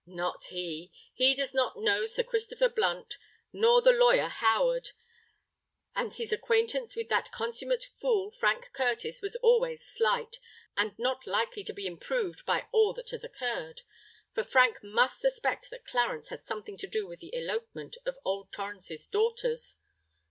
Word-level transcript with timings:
"Not 0.07 0.45
he! 0.45 0.91
He 1.13 1.35
does 1.35 1.53
not 1.53 1.77
know 1.79 2.07
Sir 2.07 2.23
Christopher 2.23 2.69
Blunt—nor 2.69 3.83
the 3.83 3.91
lawyer 3.91 4.29
Howard; 4.29 4.93
and 5.95 6.11
his 6.11 6.33
acquaintance 6.33 6.95
with 6.95 7.07
that 7.09 7.31
consummate 7.31 7.83
fool 7.83 8.31
Frank 8.31 8.71
Curtis 8.73 9.21
was 9.21 9.35
always 9.43 9.85
slight, 9.85 10.39
and 10.75 10.97
not 10.97 11.27
likely 11.27 11.63
to 11.65 11.73
be 11.73 11.85
improved 11.85 12.47
by 12.47 12.65
all 12.71 12.93
that 12.93 13.11
has 13.11 13.23
occurred: 13.23 13.81
for 14.33 14.43
Frank 14.43 14.81
must 14.83 15.19
suspect 15.19 15.69
that 15.69 15.85
Clarence 15.85 16.29
had 16.29 16.41
something 16.41 16.77
to 16.77 16.87
do 16.87 17.05
with 17.05 17.19
the 17.19 17.35
elopement 17.35 17.95
of 18.03 18.17
Old 18.25 18.51
Torrens's 18.51 19.07
daughters. 19.07 19.75